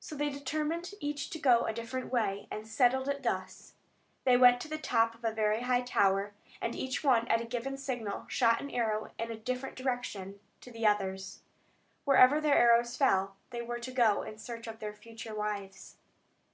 So 0.00 0.14
they 0.14 0.28
determined 0.28 0.92
each 1.00 1.30
to 1.30 1.38
go 1.38 1.64
a 1.64 1.72
different 1.72 2.12
way, 2.12 2.46
and 2.50 2.68
settled 2.68 3.08
it 3.08 3.22
thus. 3.22 3.72
They 4.24 4.36
went 4.36 4.60
to 4.60 4.68
the 4.68 4.76
top 4.76 5.14
of 5.14 5.24
a 5.24 5.32
very 5.32 5.62
high 5.62 5.80
tower, 5.80 6.34
and 6.60 6.74
each 6.74 7.02
one 7.02 7.26
at 7.28 7.40
a 7.40 7.46
given 7.46 7.78
signal 7.78 8.26
shot 8.28 8.60
an 8.60 8.68
arrow 8.70 9.12
in 9.18 9.30
a 9.30 9.34
different 9.38 9.76
direction 9.76 10.40
to 10.60 10.70
the 10.70 10.86
others. 10.86 11.40
Wherever 12.04 12.38
their 12.38 12.54
arrows 12.58 12.98
fell 12.98 13.36
they 13.48 13.62
were 13.62 13.80
to 13.80 13.90
go 13.90 14.20
in 14.20 14.36
search 14.36 14.66
of 14.66 14.78
their 14.78 14.92
future 14.92 15.34
wives. 15.34 15.96